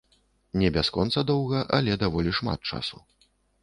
[0.61, 2.95] Не бясконца доўга, але даволі шмат часу.